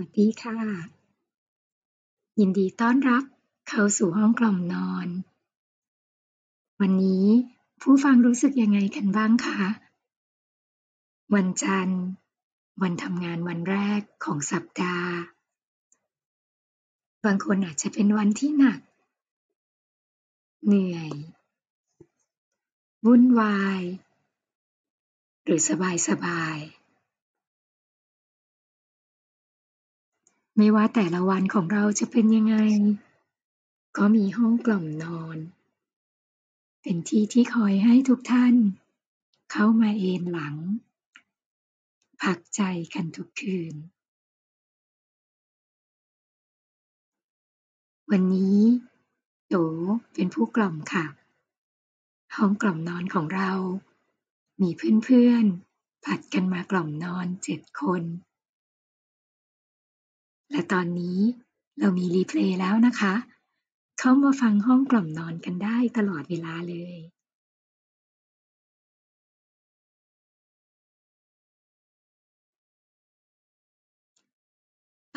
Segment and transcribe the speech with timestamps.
[0.00, 0.58] วัสดีค่ะ
[2.38, 3.24] ยินดีต้อนรับ
[3.68, 5.08] เข้าสู่ห้องกล่อมนอน
[6.80, 7.26] วันนี้
[7.82, 9.60] ผู้ฟังรู้สึกยังไงกันบ้างคะ
[11.34, 12.02] วันจันทร์
[12.82, 15.12] วันทำงานวันแรกของสัปดาห์
[17.24, 18.80] บางคนอาจจะเป็นวันที่หนัก
[20.66, 21.12] เหนื่อย
[23.06, 23.80] วุ่นวาย
[25.44, 26.58] หรือสบายสบาย
[30.56, 32.56] ไม่ว่าแต่ละวันของเราจะเป็นยังไง
[33.96, 35.38] ก็มีห้องกล่อมนอน
[36.82, 38.54] เป็นที่ที่คอยให้ทุกท่าน
[39.52, 40.56] เข้ามาเอนหลัง
[42.22, 42.60] พักใจ
[42.94, 43.74] กันทุกคืน
[48.10, 48.60] วันนี้
[49.48, 49.56] โต
[50.14, 51.06] เป็นผู้กล่อมค่ะ
[52.36, 53.50] ห้องกล่อมนอนของเรา
[54.62, 54.70] มี
[55.04, 58.02] เพื่อนๆ ผัดกันมากล่อมนอนเจ็ดคน
[60.50, 61.18] และตอนนี้
[61.78, 63.14] เรามีรีเพลย์แล้วนะคะ
[63.98, 66.98] เข้ามาฟังห้องกล่อมนอนกันได้ตลอดเวลาเลย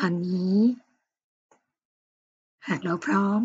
[0.00, 0.56] ตอนนี้
[2.66, 3.40] หากเราพร้อม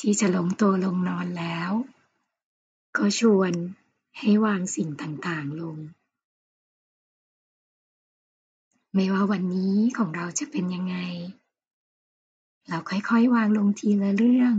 [0.00, 1.70] ที่จะลงตัวลงนอนแล้ว
[2.96, 3.52] ก็ชวน
[4.18, 5.76] ให้วางสิ่งต่างๆลง
[8.98, 10.96] ไม่ว่าวันนี้ของเราจะเป็นยังไง
[12.68, 14.54] เราค่อยๆ วางลงทีละเรื่อง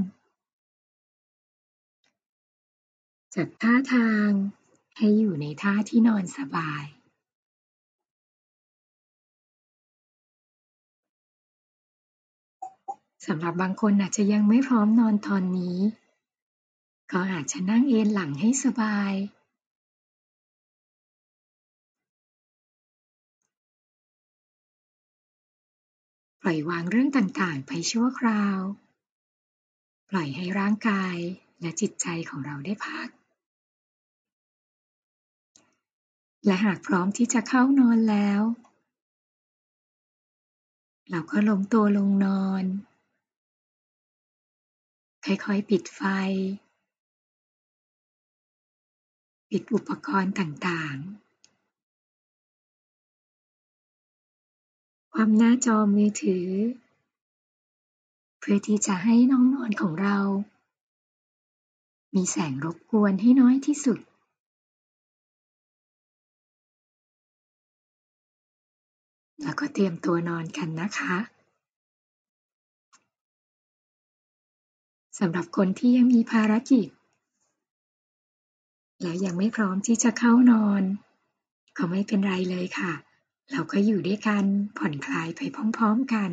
[3.36, 4.30] จัดท่าทาง
[4.98, 6.84] ให้อยู่ในท่าที่นอนสบาย
[13.26, 15.78] สำหรับบางคนอาจจะยังไม่พร้อมนอนตอนนี้
[17.12, 19.14] ก็อาจจะนั่งเอนหลังให้สบาย
[26.48, 28.60] ล่อยวางเรื่องต่างๆ ไปชั่วคราว
[30.10, 31.16] ปล่อยให้ร่างกาย
[31.62, 33.08] และจิตใจของเราได้พัก
[36.46, 38.42] และหากพร้อมที่จะเข้านอนแล้ว
[41.10, 42.64] เราก็ลงตัวลงนอน
[45.26, 46.02] ค่อยๆ ปิดไฟ
[49.50, 51.27] ปิดอุปกรณ์ต่างๆ
[55.20, 56.48] ความหน้าจอมือถือ
[58.40, 60.18] เพื่อที่จะให้น้องนอนของเรา
[62.16, 64.00] มีแสงรบกวนให้น้อยที่สุด
[69.42, 71.16] แล้วก็เตรียมตัวนอนกันนะคะ
[75.20, 76.88] สำหรับคนที่ยังมีภารกิจ
[79.02, 80.82] และยังไม่พร้อมที่จะเข้านอน
[81.78, 83.07] ก็ไม่เป็นไรเลยค่ะ
[83.52, 84.46] เราก็อยู่ด้วยกัน
[84.78, 85.42] ผ่อนคลายไป
[85.78, 86.32] พร้อมๆกัน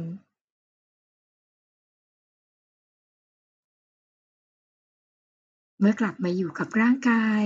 [5.79, 7.45] เมื่อกลับมาอยู่กับร่างกาย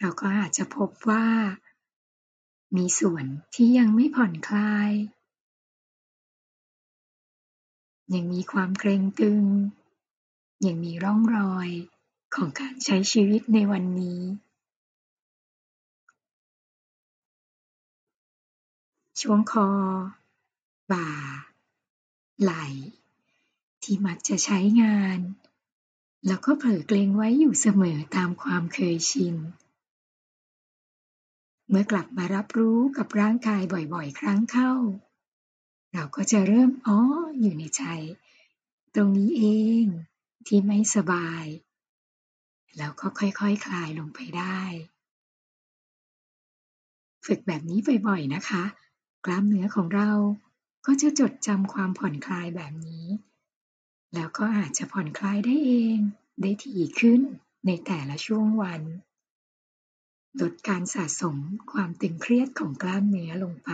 [0.00, 1.26] เราก็อาจจะพบว่า
[2.76, 3.24] มีส่วน
[3.54, 4.90] ที่ยังไม่ผ่อนคลาย
[8.14, 9.44] ยังมีความเกรงตึง
[10.66, 11.68] ยังมีร่องรอย
[12.34, 14.20] ของการใช้ชีวิตในวันนี้
[19.20, 19.68] ช่วงคอ
[20.92, 21.08] บ่า
[22.42, 22.66] ไหล่
[23.82, 25.18] ที่มักจะใช้งาน
[26.26, 29.36] แล้วก็เผลอเกรงไว้อยู่เสมอตามความเคยชิน
[31.68, 33.62] เมื่อกลับมารับรู้กับร่างกาย
[33.94, 34.72] บ่อยๆ ครั้งเข้า
[35.92, 36.98] เราก็จะเริ่มอ๋อ
[37.40, 37.84] อยู่ในใจ
[38.94, 39.44] ตรงนี้เอ
[39.82, 39.84] ง
[40.46, 41.44] ที่ไม่สบาย
[42.76, 44.60] แล้วก็ค่อยๆคคลายลงไปได้
[47.26, 48.64] ฝึกแบบนี้บ่อยๆนะคะ
[49.24, 50.10] กล้ามเนื้อของเรา
[50.86, 53.06] ก็จะจดจำความผ่อนคลายแบบนี้
[54.14, 55.98] แล้วก็อาจจะผ่อนคลายได้เอง
[56.40, 57.20] ได้ถี่ขึ้น
[57.66, 58.82] ในแต่ละช่วงวัน
[60.40, 61.36] ลดการสะสม
[61.72, 63.70] ความตึงเครียดของกล้ามเนื้อลงไป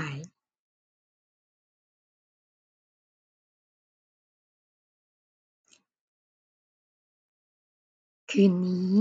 [8.30, 8.92] คืนนี้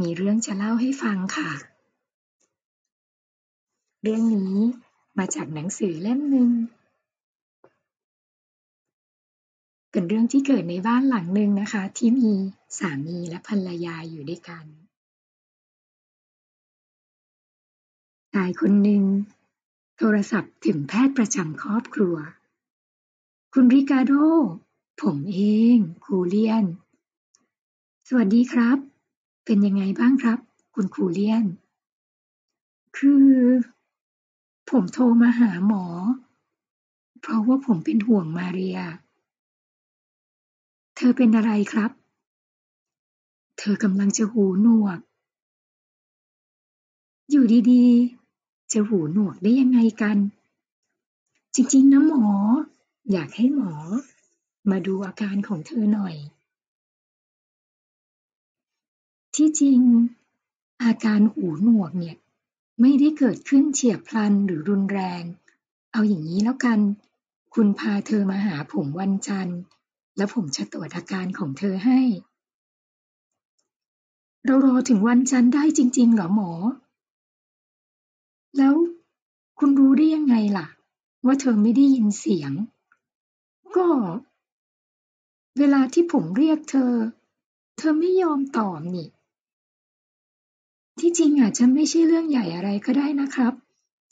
[0.00, 1.50] มีเรื่องจะเล่าให้ฟังค่ะ
[4.02, 4.56] เรื่องนี้
[5.18, 6.50] มาจากหนังสือเล่มหนึ่ง
[9.90, 12.30] เป็นเรื่องที่เกิดในบ้านหลังหนึ่งนะคะ ที่มี
[12.78, 14.64] สามีและภรรยาอยู่ด้วยกัน
[18.32, 19.04] ชายคนหนึ่ง
[19.98, 22.16] โทรศัพท์ถึงแพทย์ประจำครอบครัว
[23.52, 24.12] คุณริกาโด
[25.02, 25.40] ผมเอ
[25.76, 26.64] ง คูเลียน
[28.08, 28.78] สวัสดีครับ
[29.44, 30.38] เป็นยังไงบ้างครับ
[30.74, 31.44] คุณคูเลียน
[32.96, 33.28] คือ
[34.70, 35.84] ผมโทรมาหาหมอ
[37.20, 38.78] เพราะว่าผมเป็นห่วงมาเรีย
[40.96, 41.90] เธอเป็นอะไรครับ
[43.58, 44.98] เธอกำลังจะหูหนวก
[47.30, 50.18] อยู่ดีๆ จะหูหนวกได้ยังไงกัน
[51.54, 52.24] จริงๆนะหมอ
[53.12, 53.72] อยากให้หมอ
[54.70, 56.16] มาดูอาการของเธอหน่อย
[59.34, 59.80] ที่จริง
[60.82, 62.16] อาการหูหนวกเนี่ย
[62.80, 65.22] ไม่ได้เกิดขึ้นเฉียบพลันหรือรุนแรง
[65.92, 66.80] เอาอย่างนี้แล้วกัน
[67.54, 69.60] คุณพาเธอมาหาผมวันจันทร์
[70.16, 72.00] แล้วผมจะตรวจอาการของเธอให้
[74.44, 76.50] เรารอถึงวันจันทร์ได้จริง ๆ เหรอหมอ
[78.58, 78.74] แล้ว
[79.58, 80.66] คุณรู้ได้ยังไงล่ะ
[81.26, 82.52] ว่าเธอไม่ได้ยินเสียง
[83.76, 83.88] ก็
[85.58, 86.92] เวลาที่ผมเรียกเธอ
[87.76, 89.08] เธอไม่ยอมตอบนี่
[91.00, 93.54] ที่จริงอาจจะไม่ใช่เรื่องใหญ่อะไรก็ได้นะครับ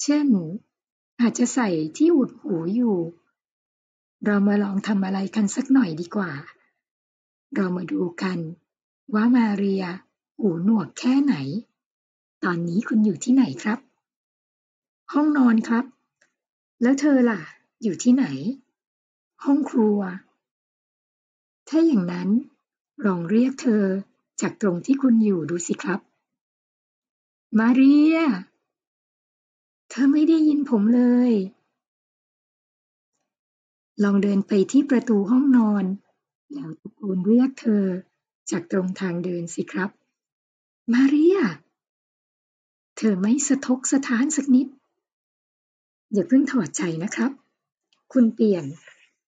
[0.02, 0.26] เช่น
[1.20, 2.96] อาจจะใส่ที่อุดหูอยู่
[4.24, 6.32] เรามาลองทำอะไรกันสักหน่อยดีกว่า
[7.54, 8.38] เรามาดูกัน
[9.14, 9.84] ว่ามาเรีย
[10.38, 11.34] หูหนวกแค่ไหน
[12.44, 13.78] ตอนนี้คุณอยู่ที่ไหนครับ
[15.12, 15.84] ห้องนอนครับ
[16.82, 17.40] แล้วเธอล่ะ
[17.82, 18.24] อยู่ที่ไหน
[19.44, 19.98] ห้องครัว
[21.68, 22.28] ถ้าอย่างนั้น
[23.06, 23.84] ลองเรียกเธอ
[24.40, 26.00] จากตรงที่คุณอยู่ดูสิครับ
[27.56, 28.16] มาเรีย
[29.88, 31.32] เธอไม่ได้ยินผมเลย
[34.02, 35.84] ลองเดินไปที่ประตูห้องนอน
[36.52, 37.84] แล้วตะโกนเรียกเธอ
[38.50, 39.90] จากตรงทางเดินสิครับ
[40.92, 41.38] มาเรีย
[42.96, 44.66] เธอไม่สะทกสะท้านสักนิด
[46.12, 47.32] อย่าเพิ่งถอดใจนะครับ
[48.12, 48.64] คุณเปลี่ยน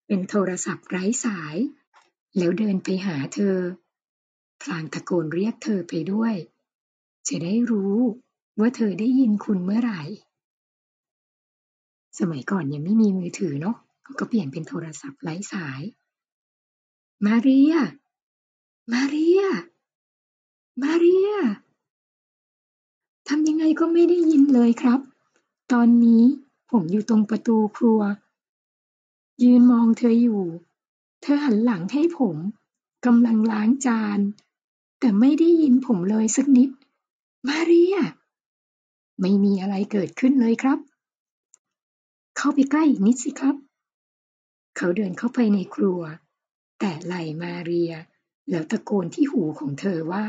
[0.07, 1.57] เป็นโทรศัพท์ไร้สาย
[2.37, 3.57] แล้วเดินไปหาเธอ
[4.63, 6.35] พลางตะโกนเรียกเธอไปด้วย
[7.29, 7.99] จะได้รู้
[8.59, 10.03] ว่าเธอได้ยินคุณเมื่อไหร่
[12.19, 13.77] สมัยก่อนยังไม่มีมือถือเนาะ
[14.19, 15.81] ก็เปลี่ยนเป็นโทรศัพท์ไร้สาย
[17.27, 17.75] มาเรีย
[18.93, 19.43] มาเรีย
[20.83, 21.31] มาเรีย
[23.29, 25.01] ทำยังไงก็ไม่ได้ยินเลยครับ
[25.73, 26.25] ตอนนี้
[26.71, 28.01] ผมอยู่ตรงประตูครัว
[29.43, 30.43] ยืนมองเธออยู่
[31.23, 32.37] เธอหันหลังให้ผม
[33.07, 34.19] กำลังล้างจาน
[35.01, 36.71] แต่ไม่ได้ยินผมเลยสักนิด
[37.49, 37.97] มาเรีย
[39.21, 40.79] ไม่มีอะไรเกิดขึ้นเลยครับ
[42.37, 43.57] เข้าไปใกล้อีกนิดสิครับ
[44.77, 46.01] เขาเดินเข้าไปในครัว
[46.79, 47.93] แต่ไหลมาเรีย
[48.51, 50.25] แล้วตะโกนที่หูของเธอว่า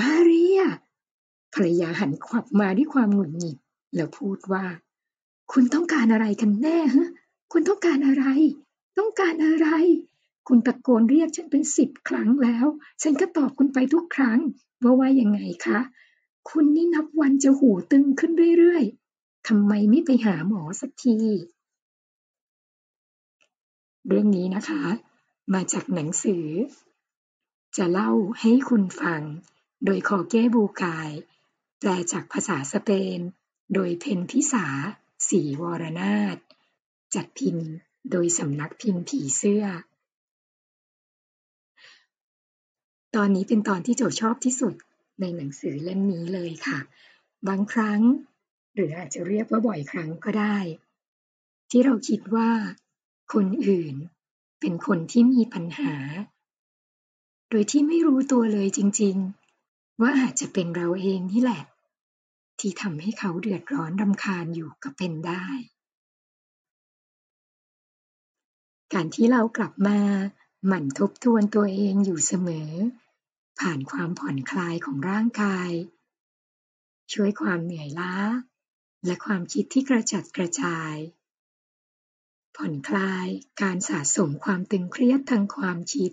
[0.00, 0.60] มาเรีย
[1.54, 3.56] ภรรยาหันขวับมาด้วยความหงุดหงิด
[3.94, 4.64] แล้วพูดว่า
[5.52, 7.08] คุณต้องการอะไรกันแน่ฮะ
[7.52, 8.24] คุณต้องการอะไร
[8.98, 9.68] ต้องการอะไร
[10.48, 12.66] คุณตะโกนเรียกฉันเป็นสิบครั้งแล้ว
[13.02, 14.38] ฉันก็ตอบคุณไปทุกครั้ง
[14.82, 15.78] ว่าว่ายังไงคะ
[16.50, 21.18] คุณนี่นับวันจะหูตึงขึ้นเรื่อยๆทำไมไม่ไปหาหมอสักที
[24.06, 24.82] เรื่องนี้นะคะ
[25.54, 26.46] มาจากหนังสือ
[27.76, 29.22] จะเล่าให้คุณฟัง
[29.84, 31.10] โดยคอเก้บูกาย
[31.78, 33.18] แปลจากภาษาสเปน
[33.74, 34.66] โดยเพนพิสา
[35.28, 36.36] ศรีวรนาถ
[37.14, 37.68] จัดพิมพ์
[38.10, 39.64] โดยสำนักพิมพ์ผีเสื้อ
[43.14, 44.74] ตอนนี้เป็นตอนที่โจชอบที่สุด
[45.20, 46.78] ในหนังสือเล่มนี้เลยค่ะ
[47.48, 48.00] บางครั้ง
[48.74, 50.58] หรืออาจจะเรียกว่าบ่อยครั้งก็ได้
[51.70, 52.50] ที่เราคิดว่า
[53.32, 53.94] คนอื่น
[54.60, 55.94] เป็นคนที่มีปัญหา
[57.50, 59.16] โดยที่ไม่รู้ตัวเลยจริง
[59.60, 61.62] ๆ ว่าอาจจะเป็นเราเองนี่แหละ
[62.58, 65.46] ที่ทำให้เขาเดือดร้อนรำคาญอยู่ก็เป็นได้
[68.92, 69.98] การที่เรากลับมา
[70.66, 72.70] หมั่นทบทวนตัวเองอยู่เสมอ
[73.60, 75.70] ผ่านความผ่อนคลายของร่างกาย
[77.12, 78.14] ช่วยความเหนื่อยล้า
[79.06, 80.94] และความคิดที่กระจัดกระจาย
[82.56, 83.26] ผ่อนคลาย
[83.62, 86.12] การสะสมความตึงเครียดทางความคิด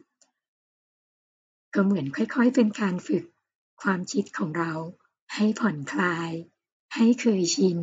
[1.73, 3.25] ก็เหมือนค่อยๆ เป็นการฝึก
[3.81, 4.73] ความคิดของเรา
[5.33, 6.31] ให้ผ่อนคลาย
[6.95, 7.79] ให้เคยชิน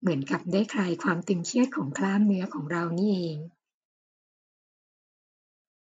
[0.00, 3.38] เหมือนกับได้คลายความตึงเครียดของกล้ามเนื้อของเรานี่เอง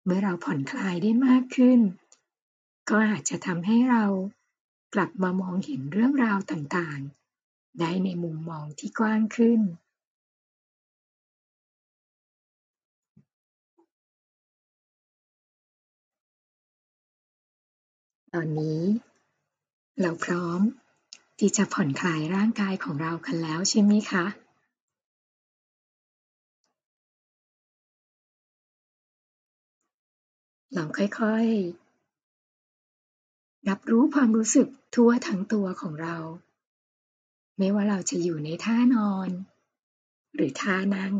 [0.05, 1.79] เมื่อเราผ่อนคลายได้มากขึ้น
[2.91, 4.05] ก็อาจจะทำให้เรา
[4.93, 9.61] กลับมามองเห็นเรื่องราวต่างๆ ได้ในมุมมองที่กว้างขึ้น
[18.33, 18.81] ตอนนี้
[20.01, 20.59] เราพร้อม
[21.39, 24.25] ที่จะผ่อนคลายร่างกายของเรากันแล้วใช่ไหมคะ
[30.75, 31.80] ลองค่อยๆ
[33.69, 36.15] รับรู้ความรู้สึกทั่วทั้งตัวของเรา
[37.57, 39.29] ไม่ว่าเราจะอยู่ในท่านอน
[40.35, 41.15] หรือท่านั่ง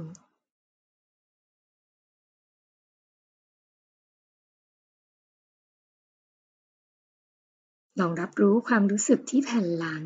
[7.99, 10.03] ลองรับรู้ความรู้สึกที่แผ่นหลัง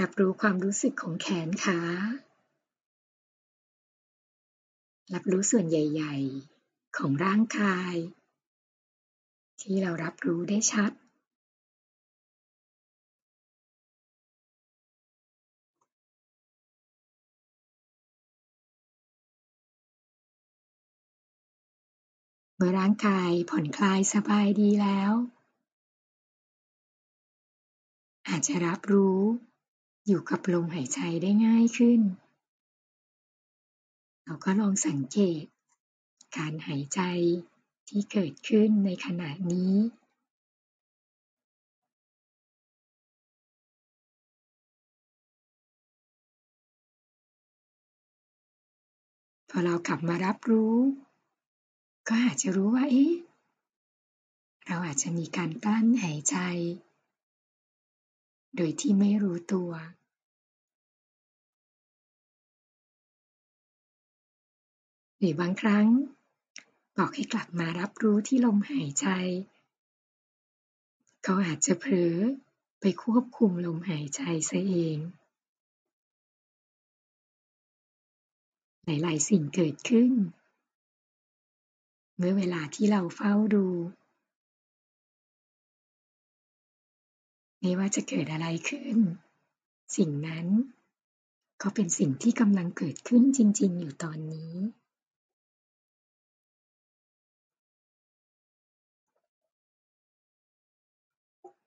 [0.00, 1.78] รับรู้ความรู้สึกของแขนขา
[5.12, 6.14] รับรู้ส่วนใหญ่
[6.56, 7.94] ๆ ของร่างกาย
[9.60, 10.92] ที่เรารับรู้ได้ชัด
[22.56, 25.12] เมื่อร่างกายผ่อนคลายสบายดีแล้ว
[28.28, 29.20] อาจจะรับรู้
[30.06, 32.00] อยู่กับลมหายใจได้ง่ายขึ้น
[34.30, 35.44] เราก็ลองสังเกต
[36.36, 37.00] การหายใจ
[37.88, 39.74] ที่เกิดขึ้นในขณะนี้
[49.50, 50.76] พอเรากลับมารับรู้
[52.08, 53.14] ก็อาจจะรู้ว่า เอ๊ะ
[54.66, 56.36] เราอาจจะมีการกลั้นหายใจ
[58.56, 59.70] โดยที่ไม่รู้ตัว
[65.22, 65.88] หรือบางครั้ง
[66.96, 69.06] บอกให้กลับมารับรู้ที่ลมหายใจ
[71.26, 72.16] ก็อาจจะเผลอ
[72.80, 74.98] ไปควบคุมลมหายใจซะเอง
[78.84, 80.12] หลาย ๆ สิ่งเกิดขึ้น
[82.16, 83.66] เมื่อเวลาที่เราเฝ้าดู
[87.60, 88.98] ไม่ว่าจะเกิดอะไรขึ้น
[89.96, 90.46] สิ่งนั้น
[91.62, 94.52] ก็เป็นสิ่งที่กำลังเกิดขึ้นจริง ๆ อยู่ตอนนี้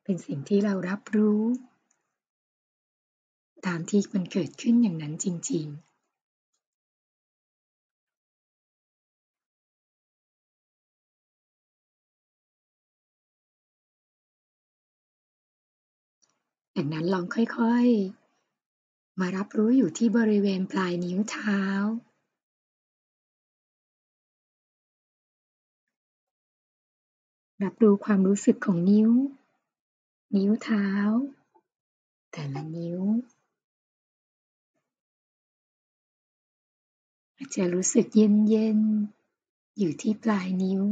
[0.04, 1.42] เป็นสิ่งที่เรารับรู้
[3.66, 5.94] ตามที่มันเกิดขึ้นอย่างนั้นจริง ๆ
[16.76, 21.64] ดังนั้นลองค่อยๆ มารับรู้อยู่ที่บริเวณปลายนิ้วเท้า
[27.64, 29.12] รับรู้ความรู้สึกของนิ้ว
[30.38, 30.88] นิ้วเท้า
[32.32, 33.02] แต่ละนิ้ว
[37.56, 40.84] จะรู้สึกเย็นๆอยู่ที่ปลายนิ้ว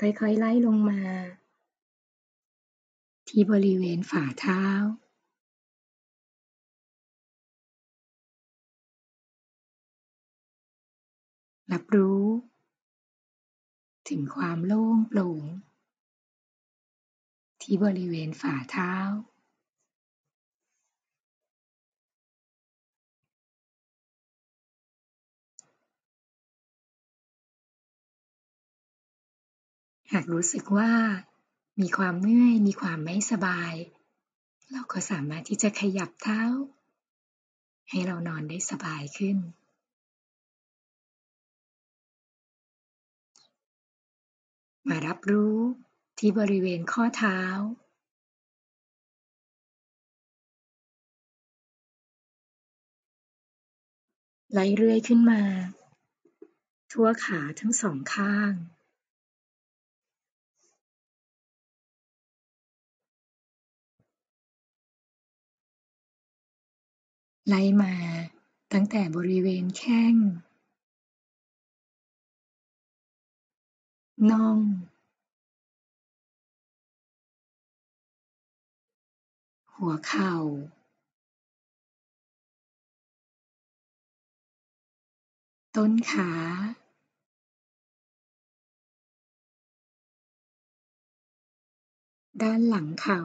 [0.00, 1.00] ค่อยๆไล่ลงมา
[3.28, 4.64] ที่บริเวณฝ่าเท้า
[11.72, 12.24] รับรู้
[14.08, 15.42] ถึงความโล่งโปร่ง
[17.62, 18.94] ที่บริเวณฝ่าเท้า
[30.12, 30.92] หากรู้สึกว่า
[31.80, 33.72] มีความเมื่อย มีความไม่สบาย
[34.72, 36.42] เราก็สามารถที่จะขยับเท้า
[37.90, 39.36] ให้เรานอนได้สบายขึ้น
[44.90, 45.56] มารับรู้
[46.18, 47.40] ที่บริเวณข้อเท้า
[54.50, 55.42] ไหลเรื่อยขึ้นมา
[56.92, 58.52] ทั่วขาทั้งสองข้าง
[67.48, 67.94] ไล่มา
[68.72, 70.14] ตั้งแต่บริเวณแข้ง
[74.30, 74.58] น่อง
[79.76, 80.34] หัวเข่า
[85.76, 86.30] ต้นขา
[92.42, 93.22] ด้านหลังเข่า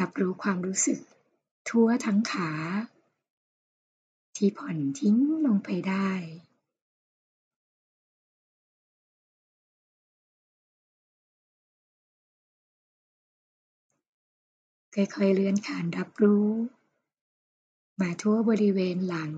[0.00, 0.98] รับรู้ความรู้สึก
[1.68, 2.50] ทั่วทั้งขา
[4.36, 6.10] ที่ผ่อนทิ้งลงไปได้
[14.94, 16.48] ค่อยๆเลื่อนขานรับรู้
[18.00, 19.32] มาทั่วบริเวณหลัง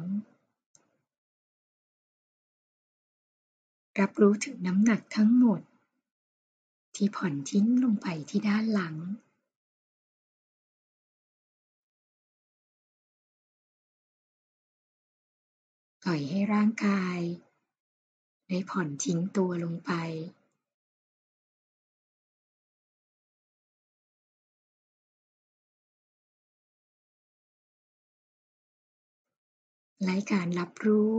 [4.00, 5.60] รับรู้ถึงน้ำหนักทั้งหมด
[6.96, 8.94] ที่ผ่อนทิ้งลงไปที่ด้านหลัง
[16.08, 17.18] ปล่อยให้ร่างกาย
[18.48, 19.92] ได้ผ่อนทิ้งตัวลงไป
[30.04, 31.14] และการรับรู้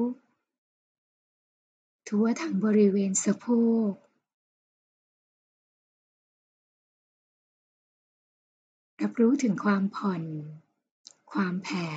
[2.08, 3.46] ทั่วทั้งบริเวณสะโพ
[3.90, 3.92] ก
[9.02, 10.24] รับรู้ถึงความผ่อน
[11.32, 11.88] ความแผ่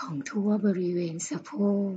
[0.00, 1.50] ของทั่วบริเวณสะโพ
[1.90, 1.94] ก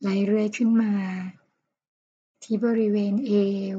[0.00, 0.92] ไหลเรื่อยขึ้นมา
[2.42, 3.32] ที่บริเวณเอ
[3.76, 3.78] ว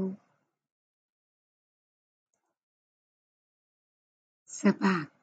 [4.59, 5.18] สะบัก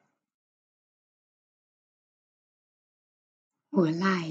[3.79, 4.21] หัวไหล่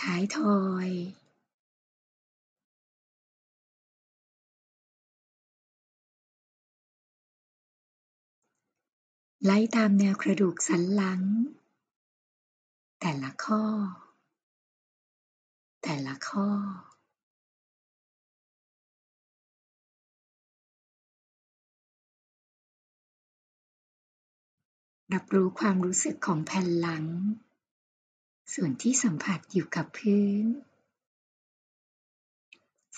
[0.00, 0.88] ท้ายทอย
[9.44, 11.22] ไล่ตามแนวกระดูกสันหลัง
[13.00, 13.62] แต่ละข้อ
[15.82, 16.48] แต่ละข้อ
[25.14, 27.04] รับรู้ความรู้สึกของแผ่นหลัง
[28.54, 30.44] ส่วนที่สัมผัสอยู่กับพื้น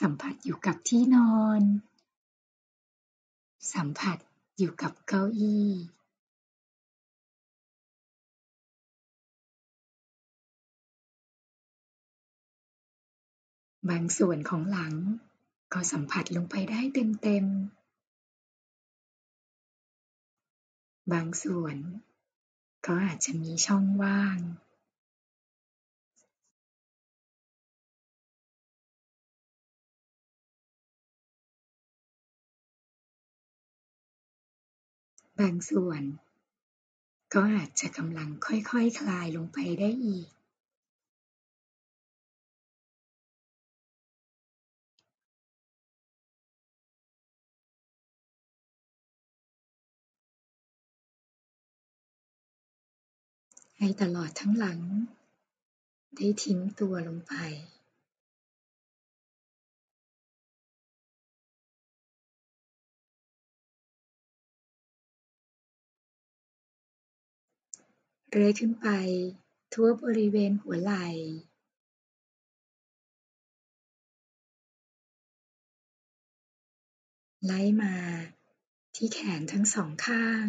[0.01, 1.63] สัมผัสอยู่กับที่นอน
[3.75, 4.19] สัมผัส
[4.59, 5.71] อยู่กับเก้าอี้
[13.89, 14.95] บางส่วนของหลัง
[15.73, 17.80] ก็สัมผัสลงไปได้เต็มๆ
[21.13, 21.77] บางส่วน
[22.87, 24.39] ก็อาจจะมีช่องว่าง
[35.39, 36.03] บางส่วน
[37.35, 40.29] ก็อาจจะกำลังค่อยๆคคลายลงไปได้อีก
[53.83, 54.81] ให้ตลอดทั้งหลัง
[56.17, 57.35] ได้ทิ้งตัวลงไป
[68.31, 68.89] เรื่อยขึ้นไป
[69.73, 71.07] ทั่วบริเวณหัวไหล่
[77.47, 77.95] ไล่มา
[78.95, 80.47] ที่แขนทั้งสองข้าง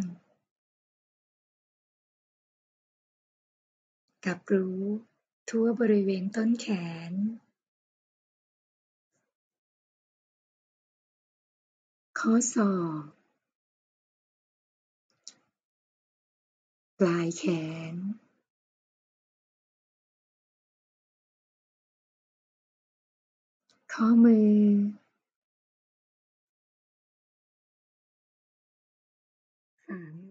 [4.26, 4.84] กับรู้
[5.50, 6.68] ทั่วบริเวณต้นแข
[7.12, 7.14] น
[12.20, 13.04] ข้อศอก
[17.00, 17.44] ปลายแข
[17.94, 17.96] น
[23.94, 24.62] ข้อมือ
[29.86, 30.31] ฝ่ามื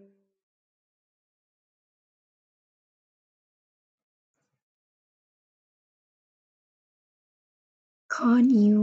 [8.25, 8.81] ข้อนิ้ว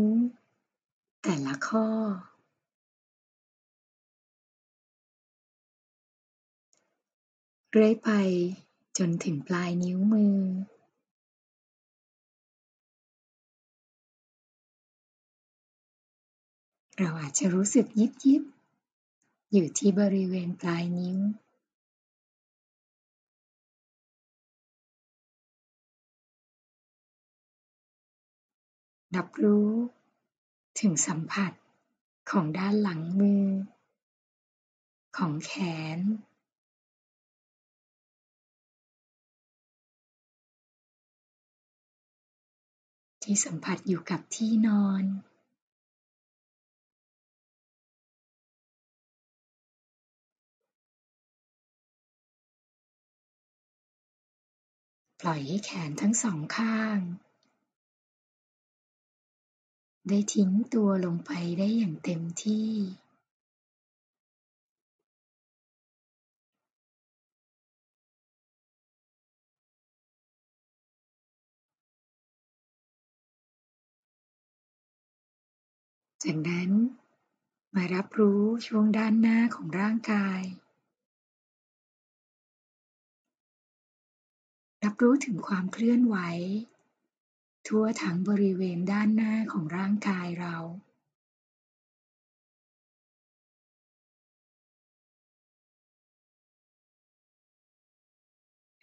[1.23, 1.87] แต่ละข้อ
[7.71, 8.11] เรื่อยไป
[8.99, 10.39] จนถึงปลายนิ้วมือ
[16.99, 18.43] เราอาจจะรู้สึกยิบยิบ
[19.53, 21.19] อยู่ที่บริเวณปลายนิ้ว
[29.17, 29.71] รับรู้
[30.81, 31.53] ถึงสัมผัส
[32.31, 33.47] ของด้านหลังมือ
[35.17, 35.53] ของแข
[35.97, 35.99] น
[43.23, 45.05] ที่สัมผัสอยู่กับที่นอน
[55.21, 56.99] ปล่อยให้แขนทั้งสองข้าง
[60.09, 62.71] ได้ทิ้งตัวลงไปได้อย่างเต็มที่
[76.25, 76.71] จากนั้น
[77.75, 80.41] มารับรู้ช่วงด้านหน้าของร่างกาย
[84.85, 86.17] รับรู้ถึงความเคลื่อนไหว
[87.69, 90.57] ทั่วทั้งบริเวณด้านหน้าของร่างกายเรา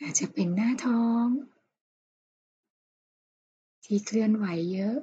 [0.01, 1.25] อาจจะเป็นหน้าท้อง
[3.85, 4.97] ที่เคลื่อนไหวเยอะ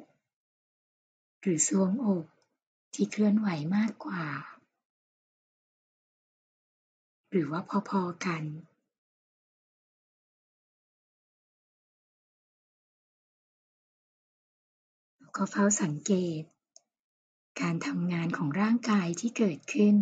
[1.41, 2.27] หรือทรวงอก
[2.95, 4.25] ที่เคลื่อนไหวมากกว่า
[7.31, 8.43] หรือว่าพอๆกัน
[15.37, 16.43] ก็เฝ้าสังเกต
[17.61, 19.97] การทำงานของร่างกายที่เกิดขึ้น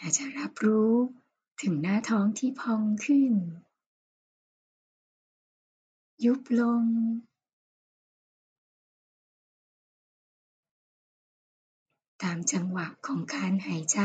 [0.00, 0.94] อาจจะรับรู้
[1.62, 3.32] ถึงหน้าท้องที่พองขึ้น
[6.24, 6.84] ยุบลง
[12.22, 14.00] ตามจังหวะของการหายใจ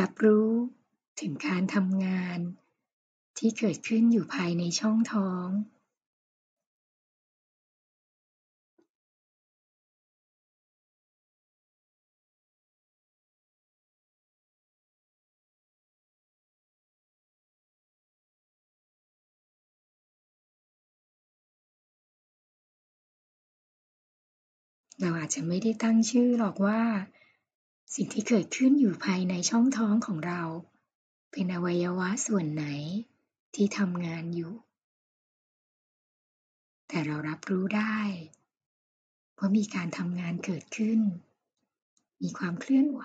[0.00, 0.50] รับรู้
[1.20, 2.38] ถึงการทำงาน
[3.38, 5.48] ที่เกิดขึ้นอยู่ภายในช่องท้อง
[25.00, 26.80] เราอาจจะไม่ได้ตั้งชื่อหรอกว่า
[27.94, 30.42] สิ่งที่เกิดขึ้นอยู่ภายในช่องท้องของเรา
[31.30, 32.64] เป็นอวัยวะส่วนไหน
[33.54, 34.52] ที่ทำงานอยู่
[36.88, 37.98] แต่เรารับรู้ได้
[39.38, 41.00] ว่ามีการทำงานเกิดขึ้น
[42.22, 43.02] มีความเคลื่อนไหว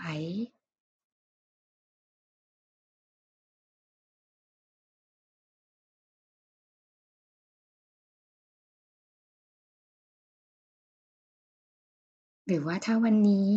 [12.45, 13.49] หรือว่าถ้าวันนี้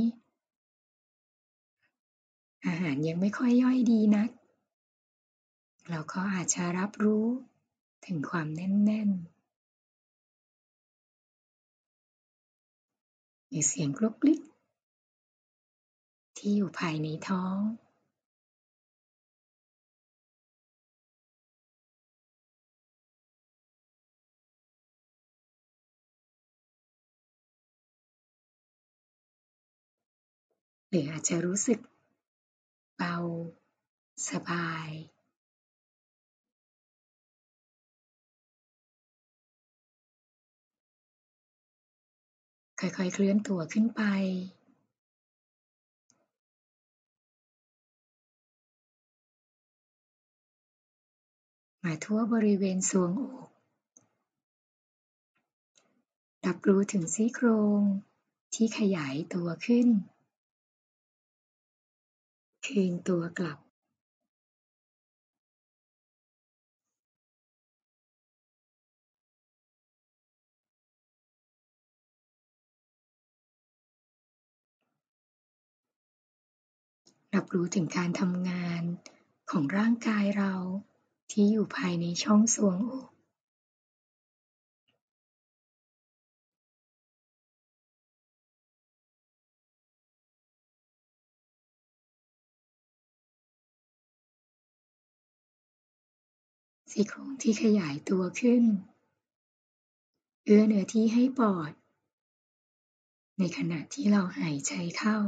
[2.67, 4.31] อาหารยังไม่ค่อยย่อยดีนัก
[5.89, 7.27] เราก็อาจจะรับรู้
[8.07, 9.35] ถึงความแน่นๆ
[13.49, 14.41] หรือเสียงกลุกลิก
[16.37, 17.59] ที่อยู่ภายในท้อง
[30.89, 31.79] หรืออาจจะรู้สึก
[32.97, 33.17] เบา
[34.31, 34.91] สบาย
[42.81, 44.03] ค่อยๆ เคลื่อนตัวขึ้นไป
[51.85, 53.49] มาทั่วบริเวณทรวงอก
[56.47, 57.47] รับรู้ถึงซี่โคร
[57.79, 57.81] ง
[58.55, 59.89] ที่ขยายตัวขึ้น
[62.67, 63.59] คืนตัวกลับ
[77.35, 78.83] รับรู้ถึงการทำงาน
[79.51, 80.55] ของร่างกายเรา
[81.31, 83.14] ที่อยู่ภายในช่องทรวงอก
[96.97, 98.65] ซี่โครงที่ขยายตัวขึ้น
[100.45, 101.73] เอื้อเนื้อที่ให้ปอด
[103.39, 105.19] ในขณะที่เราหายใจเข้า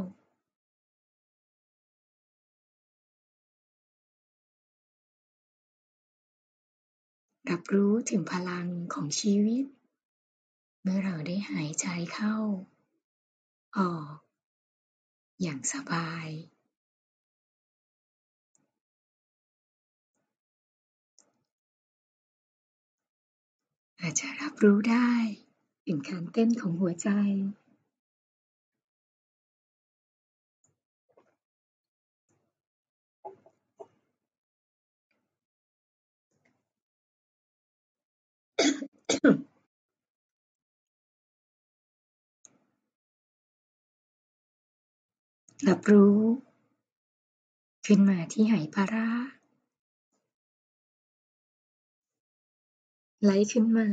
[7.50, 9.64] รับรู้ถึงพลังของชีวิต
[10.82, 12.36] เมื่อเราได้หายใจเข้า
[13.78, 14.14] ออก
[15.42, 16.28] อย่างสบาย
[24.06, 25.10] อาจจะรับรู้ได้
[25.86, 27.08] ถึงการเต้นของหัวใจ
[45.68, 46.18] รับรู้
[47.86, 49.08] ขึ้นมาที่ไหปารา
[53.22, 53.86] ไหลขึ้นมา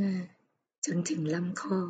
[0.86, 1.80] จนถึงลำคอ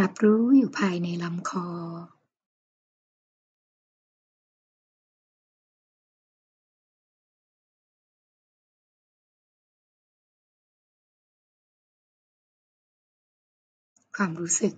[0.00, 1.66] รับรู้อยู่ภายในลำคอ
[14.16, 14.74] ความรู้สึก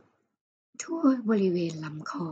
[0.83, 2.31] ทั่วบริเวณลำคอ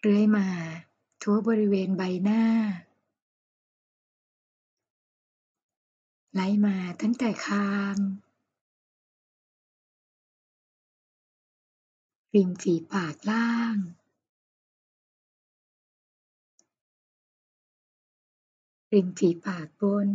[0.00, 0.48] เรื่อยมา
[1.22, 2.44] ทั่วบริเวณใบหน้า
[6.34, 7.96] ไล่มาตั้งแต่คาง
[12.34, 13.76] ริมฝีปากล่าง
[18.92, 20.08] ริมฝีปากบน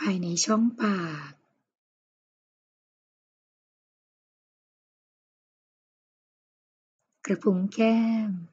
[0.00, 1.32] ภายในช่องปาก
[7.26, 8.51] กระพุ้งแก้ม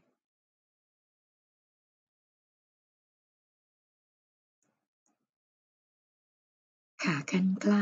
[7.03, 7.75] ขากรรไกร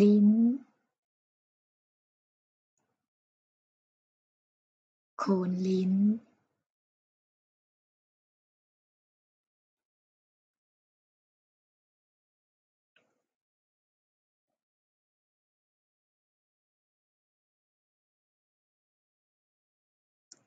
[0.00, 0.28] ลิ้น
[5.18, 5.94] โคนลิ้น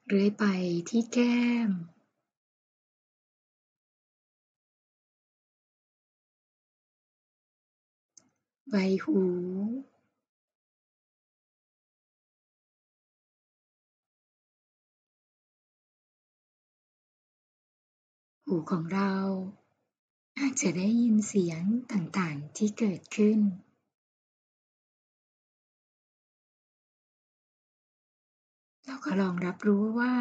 [0.07, 0.45] เรื่อยไป
[0.89, 1.69] ที่แก้ม
[8.73, 9.19] ใบหู
[18.45, 19.13] หูของเรา
[20.39, 23.39] อาจจะได้ยินเสียงต่างๆที่เกิดขึ้น
[28.85, 30.15] เราก็ลองรับรู้ว่า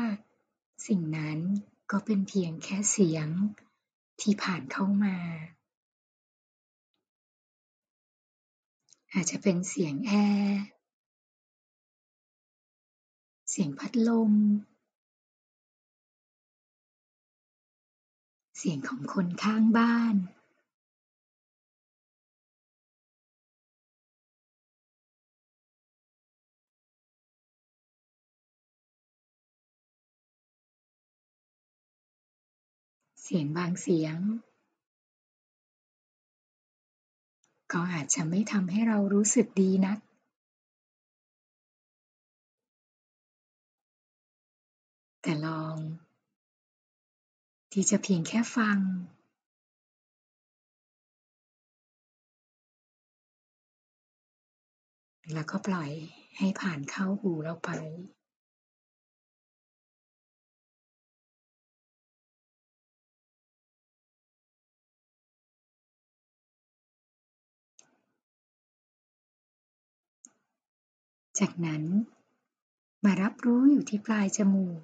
[0.87, 1.39] สิ่งนั้น
[1.91, 3.29] ก็เป็นเพียงแค่เสียง
[4.21, 5.17] ที่ผ่านเข้ามา
[9.13, 10.63] อาจจะเป็นเสียงแอร์
[13.51, 14.33] เสียงพัดลม
[18.59, 20.17] เสียงของคนข้างบ้าน
[33.23, 34.17] เสียงบางเสียง
[37.73, 39.99] ก็อาจจะไม่ทำให้เรารู้สึกดีนัก
[45.23, 45.77] แต่ลอง
[47.73, 48.79] ที่จะเพียงแค่ฟัง
[55.35, 55.91] แล้วก็ปล่อย
[56.39, 57.71] ให้ผ่านเข้าหูเราไป
[71.41, 71.85] จากนั้น
[73.05, 74.81] มารับรู้อยู่ที่ปลายจมูก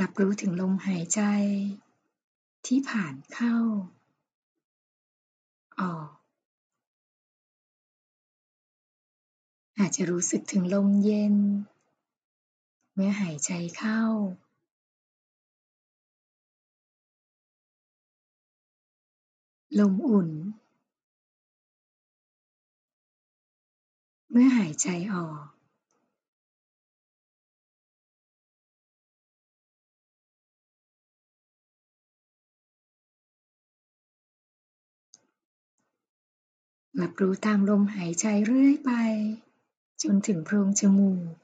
[0.00, 1.20] รับรู้ถึงลมหายใจ
[2.66, 3.56] ที่ผ่านเข้า
[5.80, 6.08] ออก
[9.78, 11.36] อาจจะรู้สึกถึงลมเย็น
[12.94, 14.02] เมื่อหายใจเข้า
[19.78, 20.30] ลมอุ่น
[24.30, 25.44] เมื่อหายใจออก
[37.00, 38.90] รับรู้ตามลมหายใจเรื่อยไป
[40.02, 41.41] จนถึงโพรงจมูก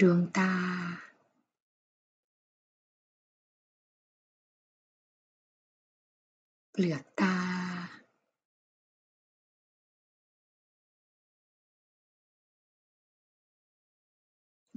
[0.00, 0.52] ดวงตา
[6.70, 7.36] เปลือกตา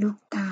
[0.01, 0.49] ลูกตา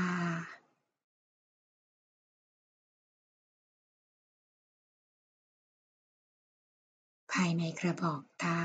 [7.31, 8.59] ภายในกระบอกตา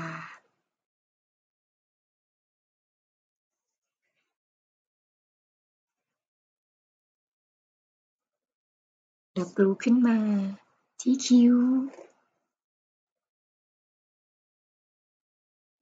[9.37, 10.17] รับรู้ขึ้นมา
[11.01, 11.55] ที่คิ้ว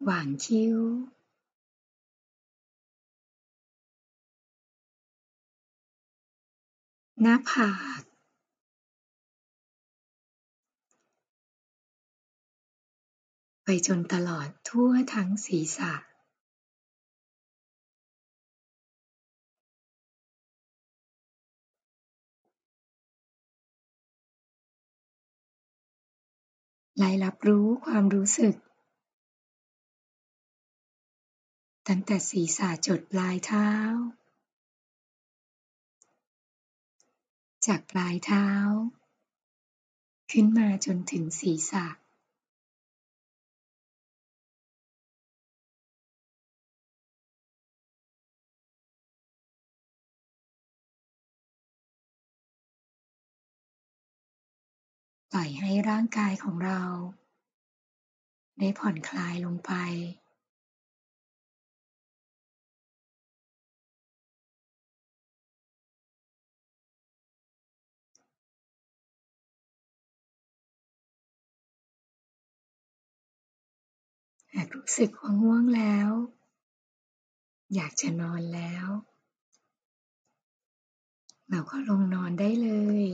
[0.04, 0.78] หว่างคิ้ว
[7.22, 8.02] หน้าผาก
[13.64, 15.94] ไปจนตลอดทั่วทั้งศีรษะ
[26.98, 28.56] ไล่รับรู้ความรู้สึก
[31.88, 33.70] ตั้งแต่ศีรษะจดปลายเท้า
[37.68, 38.48] จากปลายเท้า
[40.32, 41.86] ขึ้นมาจนถึงศีรษะ
[55.38, 56.82] ปล่อยให้ร่างกายของเรา
[58.60, 59.72] ได้ผ่อนคลายลงไป
[74.54, 76.10] หากรู้สึกว่าง่วงแล้ว
[77.76, 78.88] อยากจะนอนแล้ว
[81.50, 82.70] เราก็ลงนอนได้เล
[83.04, 83.06] ย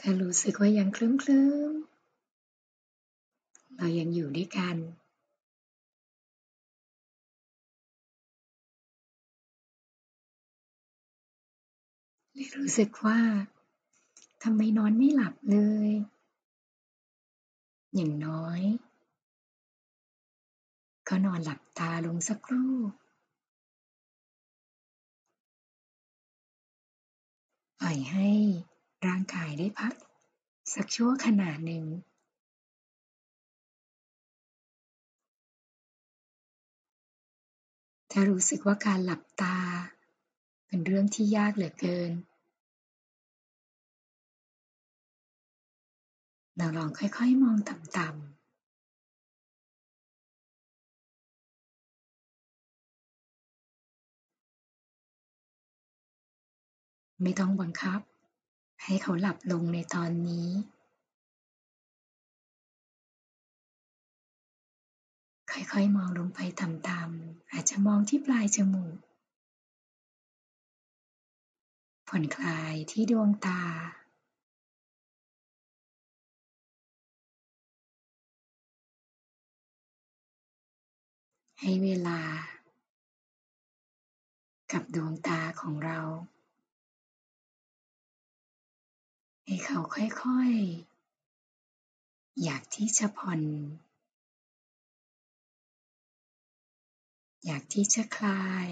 [0.00, 1.10] ถ้ารู้สึกว่ายังเคลิ้
[1.70, 1.98] มๆ
[3.76, 4.76] เรายังอยู่ด้วยกัน
[12.36, 13.20] รรู้สึกว่า
[14.42, 15.58] ทำไมนอนไม่หลับเล
[15.88, 15.90] ย
[17.94, 18.60] อย่างน้อย
[21.08, 22.74] ก็นอนหลับตาลงสักครู่
[27.80, 28.28] ปล่อยให้
[29.06, 29.94] ร่างกายได้พัก
[30.74, 31.84] สักชั่วขณะหนึ่ง
[38.10, 39.56] ถ้ารู้สึกว่าการหลับตา
[40.66, 42.12] เป็นเรื่องที่ยากเหลือเกิน
[46.56, 58.00] เราลองค่อยๆมองต่ำๆไม่ต้องบังคับ
[58.82, 60.48] ให้เขาหลับลงในตอนนี้
[65.50, 68.96] ค่อยๆ มองลงไปต่ำๆอาจจะมองที่ปลายจมูก
[72.08, 73.62] ผ่อนคลายที่ดวงตา
[81.60, 82.20] ให้เวลา
[84.72, 86.00] กับดวงตาของเรา
[89.50, 93.42] ให้เขาค่อยๆ อยากที่จะผ่อน
[97.44, 98.68] อยากที่จะคลาย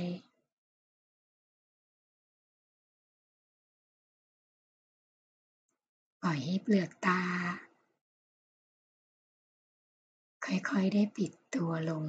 [6.22, 7.22] ปล่อยให้เปลือกตา
[10.44, 12.04] ค่อยๆ ได้ปิดตัวลง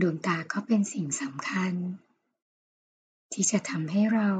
[0.00, 1.74] ดวงตาก็เป็นสิ่งสำคัญ
[3.32, 4.30] ที่จะทำให้เรา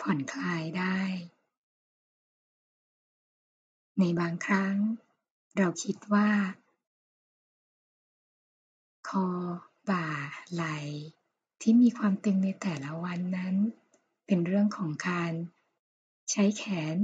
[0.00, 1.00] ผ่อนคลายได้
[3.98, 4.76] ในบางครั้ง
[5.56, 6.30] เราคิดว่า
[9.08, 9.26] คอ
[9.90, 10.06] บ่า
[10.52, 10.78] ไหล่
[11.60, 13.56] ที่มีความตึงในแต่ละวันนั้น
[14.26, 15.32] เป็นเรื่องของการ
[16.30, 16.64] ใช้แข
[16.94, 16.96] น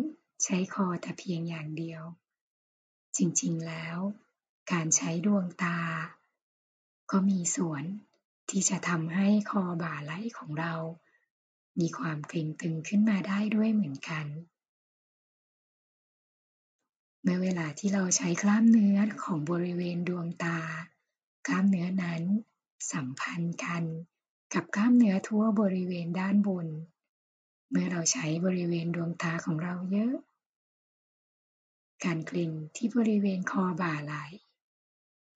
[0.44, 2.02] ใช้คอแต่เพียงอย่างเดียว
[3.16, 3.96] จริงๆแล้ว
[4.72, 5.78] การใช้ดวงตา
[7.12, 7.84] ก็มีส่วน
[8.50, 10.74] ที่จะทำให้คอบ่าไหล่ของเรา
[11.80, 14.26] มีความเกร็งตึงขึ้นมาได้ด้วยเหมือนกัน
[17.22, 20.58] เมื่อเวลาที่เราใช้กล้ามเนื้อของบริเวณดวงตา
[21.48, 22.22] กล้ามเนื้อนั้น
[22.92, 23.84] สัมพันธ์กัน
[24.54, 26.68] กับกล้ามเนื้อทั่วบริเวณด้านบน
[27.70, 30.14] เมื่อเราใช้บริเวณดวงตาของเราเยอะ
[32.04, 34.24] การเกร็งที่บริเวณคอบ่าไหล่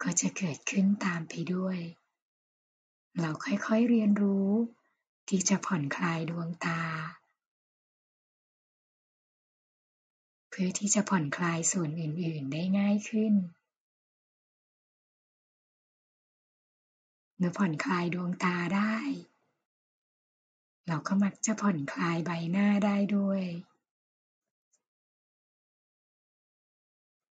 [0.03, 1.78] ก็จะเกิดขึ้นตามไปด้วย
[3.20, 4.51] เราค่อยๆเรียนรู้
[5.28, 6.82] ที่จะผ่อนคลายดวงตา
[10.49, 13.34] เพื่อที่จะผ่อนคลายส่วนอื่นๆได้ง่ายขึ้น
[17.36, 18.97] เมื่อผ่อนคลายดวงตาได้
[20.86, 23.44] เราก็มักจะผ่อนคลายใบหน้าได้ด้วย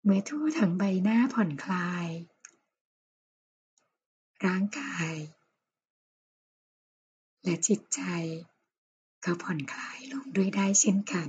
[0.04, 2.08] เมื่อทั่วทั้งใบหน้าผ่อนคลาย
[4.47, 5.14] ร่างกาย
[7.45, 8.01] และจิตใจ
[9.24, 11.28] ก็ผ่อนคลายลงด้วยได้เช่นกัน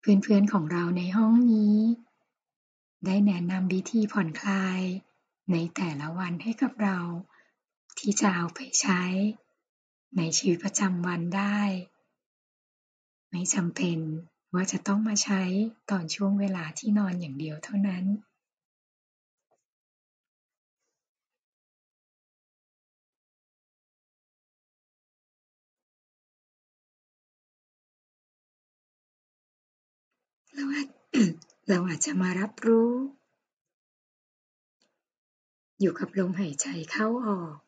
[0.00, 1.78] เพื่อนๆของเราในห้องนี้
[3.06, 4.80] ได้แนะนำวิธีผ่อนคลาย
[5.52, 6.98] ในแต่ละวันให้กับเรา
[7.98, 9.02] ที่จะเอาไปใช้
[10.16, 11.60] ในชีวิตประจำวันได้
[13.30, 13.98] ไม่จำเป็น
[14.56, 15.42] ว่าจะต้องมาใช้
[15.90, 18.04] ตอนช่วงเวลาที่นอนอย่างเดียวเท่านั้น
[30.54, 30.88] เราอาจ
[31.68, 32.90] เราอาจจะมารับรู้
[35.80, 37.65] อยู่กับลมหายใจเข้าออก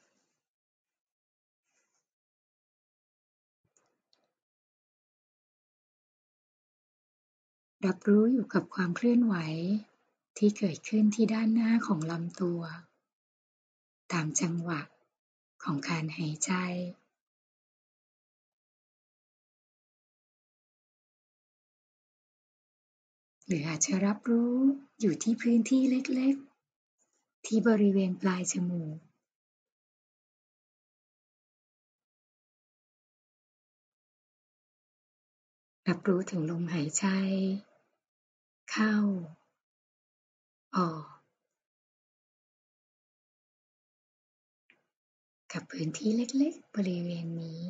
[7.87, 9.35] รับรู้อยู่กับความเคลื่อนไหว
[10.39, 12.62] ที่เกิดขึ้นที่ด้านหน้าของลำตัว
[14.12, 14.81] ตามจังหวะ
[15.62, 16.53] ของการหายใจ
[23.47, 24.55] หรืออาจจะรับรู้
[25.01, 28.97] อยู่ที่พื้นที่เล็กๆ ที่บริเวณปลายจมูก
[35.89, 37.05] รับรู้ถึงลมหายใจ
[38.71, 38.95] เข้า
[40.77, 41.07] ออก
[45.53, 47.61] กับพื้นที่เล็กๆ บริเวณนี้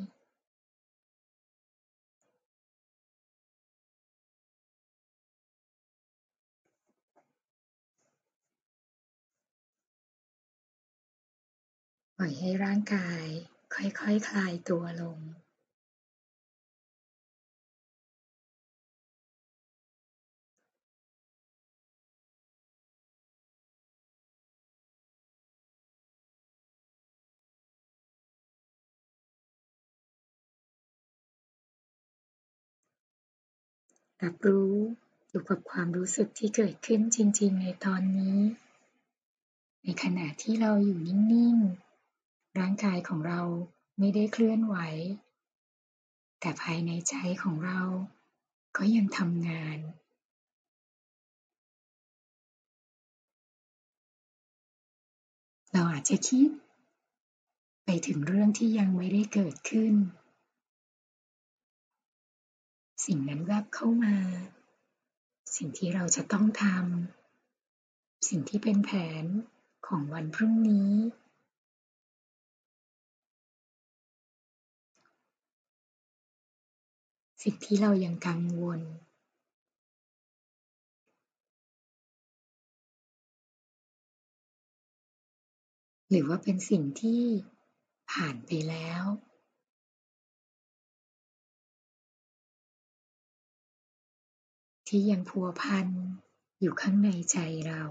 [12.17, 13.25] ปล่อยให้ร่างกาย
[13.75, 15.19] ค่อยๆคคลายตัวลง
[34.23, 34.75] รับรู้
[35.29, 38.39] อยู่กับความรู้สึกที่เกิดขึ้นจริง ๆ ในตอนนี้
[39.83, 41.57] ในขณะที่เราอยู่นิ่ง
[42.05, 43.41] ๆ ร่างกายของเรา
[43.99, 44.75] ไม่ได้เคลื่อนไหว
[46.39, 47.81] แต่ภายในใจของเรา
[48.77, 49.77] ก็ยังทำงาน
[55.73, 56.49] เราอาจจะคิด
[57.85, 59.93] ไปถึงเรื่องที่ยังไม่ได้เกิดขึ้น
[63.11, 64.15] สิ่งนั้นแวบเข้ามา
[65.55, 68.91] สิ่งที่เราจะต้องทำสิ่งที่เป็นแผ
[69.23, 69.25] น
[69.87, 70.93] ของวันพรุ่งนี้
[77.43, 78.81] สิ่งที่เรายังกังวล
[86.09, 87.23] หรือว่าเป็นสิ่งที่
[88.11, 89.03] ผ่านไปแล้ว
[94.93, 95.87] ที่ยังพัวพัน
[96.61, 97.37] อยู่ข้างในใจ
[97.67, 97.81] เรา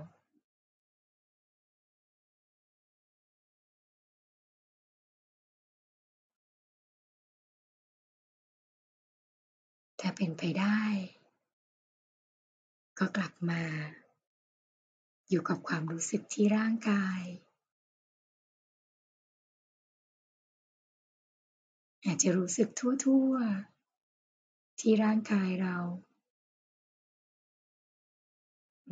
[10.01, 10.81] ถ้าเป็นไปได้
[12.99, 13.63] ก็กลับมา
[15.29, 17.21] อยู่กับความรู้สึกที่ร่างกาย
[22.05, 25.77] อาจจะรู้สึกทั่วๆ ที่ร่างกายเรา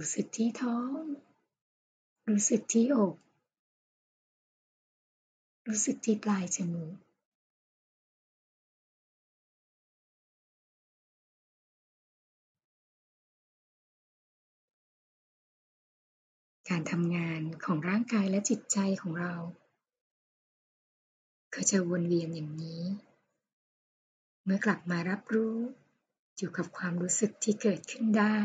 [0.01, 1.01] รู้สึกที่ท้อง
[2.29, 3.15] รู้สึกที่อก
[5.69, 6.95] รู้สึกที่ปลายจมูก
[16.69, 19.35] การทำงานของร่างกายและจิตใจของเรา
[21.55, 22.83] ก็จะวนเวียนอย่างนี้
[24.45, 25.57] เมื่อกลับมารับรู้
[26.37, 28.39] อยู่กับความรู้สึกที่เกิดขึ้นได้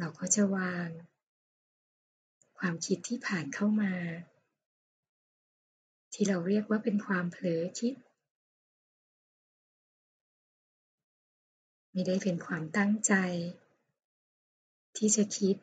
[0.00, 0.88] เราก็จะวาง
[2.58, 3.92] ความคิดที่ผ่านเข้ามา
[6.12, 7.94] ที่เราเรียกว่าเป็นความเผลอคิด
[11.92, 13.14] ไม่ได้เป็นความตั้งใจ
[14.96, 15.56] ที่จะคิด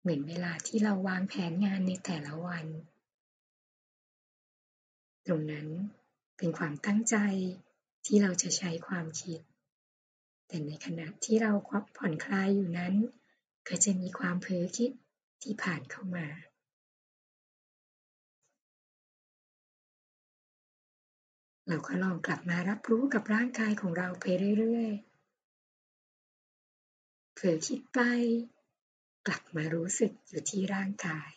[0.00, 2.66] เหมือนเวลาที่เราวางแผนงานในแต่ละวัน
[5.26, 5.68] ตรงนั้น
[6.36, 7.16] เป็นความตั้งใจ
[8.06, 9.40] ที่เราจะใช้ความคิด
[10.46, 11.52] แต่ในขณะที่เรา
[11.98, 12.94] ผ่อนคลายอยู่นั้น
[13.68, 14.90] ก็จะมีความเผลอคิด
[15.42, 16.26] ที่ผ่านเข้ามา
[21.68, 24.24] เราก็ลองกลับมารับรู้กับร่างกายของเราไป
[24.58, 25.10] เรื่อยๆ
[27.34, 28.00] เผลอคิดไป
[29.26, 31.30] กลับมารู้สึกอยู่ที่ร่างกาย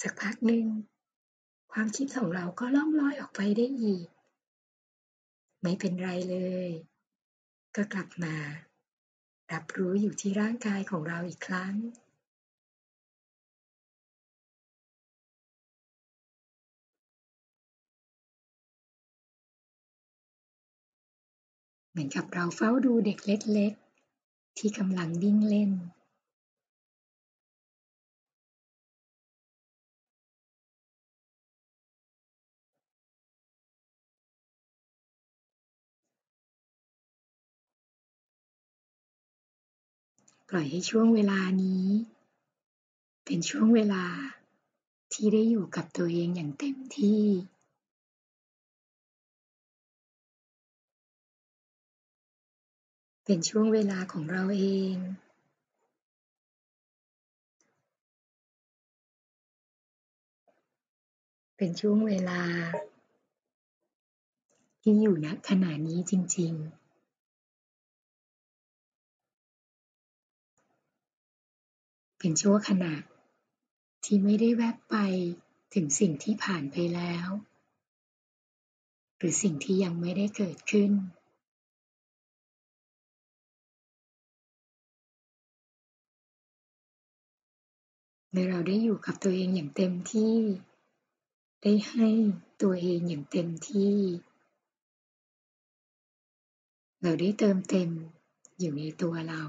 [0.00, 0.66] สักพักหนึ่ง
[1.72, 4.06] ความคิดของเราก็ล่องลอยออกไปได้อีก
[5.62, 6.36] ไม่เป็นไรเล
[6.68, 6.70] ย
[7.76, 8.34] ก็กลับมา
[9.52, 11.74] รับรู้อยู่ที่ร่างกายของเราอีกครั้ง
[21.90, 23.72] เหมือนกับเราเฝ้าดูเด็กเล็ก
[24.16, 25.70] ๆ ที่กำลังวิ่งเล่น
[40.48, 41.86] ปล่อยให้ช่วงเวลานี้
[43.24, 44.04] เป็นช่วงเวลา
[45.12, 47.24] ที่ได้อยู่กับตัวเองอย่างเต็มที่
[53.24, 54.94] เป็นช่วงเวลาของเราเอง
[61.56, 62.42] เป็นช่วงเวลา
[64.82, 66.87] ที่อยู่ณขณะนี้จริง ๆ
[72.18, 72.94] เป็นชั่วขณะ
[74.04, 74.96] ที่ไม่ได้แวบไป
[75.74, 77.28] ถึงสิ่งที่ผ่านไปแล้ว
[79.16, 80.92] หรือสิ่งที่ยังไม่ได้เกิดขึ้น
[88.30, 90.36] เมื่อเราได้อยู่กับตัวเองอย่างเต็มที่
[91.62, 92.08] ได้ให้
[92.62, 93.96] ตัวเองอย่างเต็มที่
[97.02, 97.90] เราได้เติมเต็ม
[98.58, 99.42] อยู่ในตัวเรา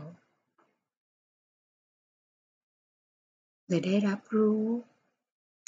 [3.69, 4.63] และได้รับรู้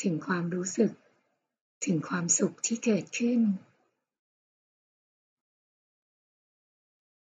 [0.01, 0.91] ถึงความรู้สึก
[1.85, 3.39] ถึงความสุขที่เกิดขึ้น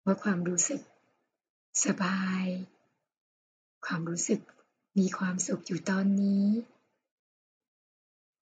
[0.05, 0.81] ว่าความรู้สึก
[1.85, 2.45] สบาย
[3.85, 4.41] ความรู้สึก
[4.99, 6.45] มีความสุขอยู่ตอนนี้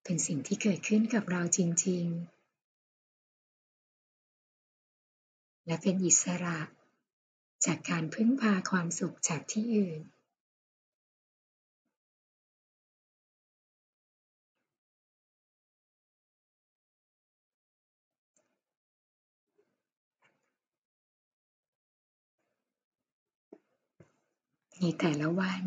[0.04, 2.36] เป็นสิ่งที่เกิดขึ้นกับเราจริง ๆ
[5.66, 6.58] และเป็นอิสระ
[7.66, 10.00] จากการพึ่งพาความสุขจากที่อื่น
[24.88, 25.64] ในแต่ละวัน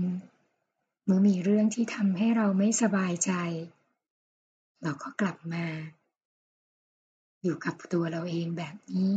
[1.05, 3.32] เมื่อมีเรื่องที่ทำให้เราไม่สบายใจ
[4.84, 5.65] เราก็กลับมา
[7.43, 9.15] อยู่กับตัวเราเองแบบนี้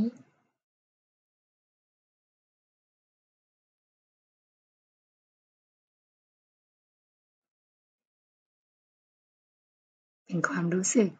[10.25, 11.11] เป็นความรู้สึก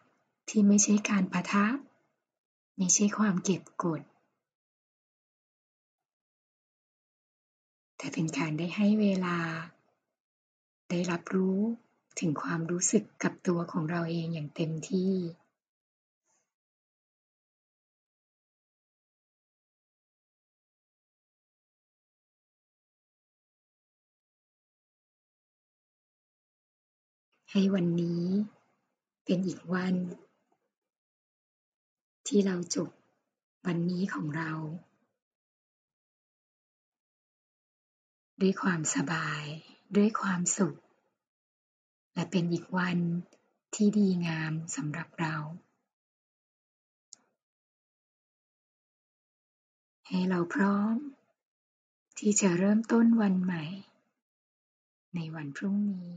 [0.49, 1.65] ที่ไม่ใช่การปะทะ
[2.77, 4.01] ไม่ใช่ความเก็บกด
[8.03, 9.37] แต่เป็นการได้ให้เวลา
[10.89, 11.59] ได้รับรู้
[12.19, 15.13] ถึงความรู้สึกกับตัวของเราเองอย่างเต็มที่
[27.51, 28.25] ให้วันนี้
[29.25, 29.95] เป็นอีกวัน
[32.27, 32.89] ที่เราจบ
[33.65, 34.51] วันนี้ของเรา
[38.43, 39.43] ด้วยความสบาย
[39.95, 40.77] ด้วยความสุข
[42.13, 42.97] และเป็นอีกวัน
[43.75, 45.35] ที่ดีงามสำหรับเรา
[50.07, 50.95] ให้เราพร้อม
[52.19, 53.65] ที่จะเริ่มต้นวันใหม่
[55.15, 56.11] ในวันพรุ่งนี้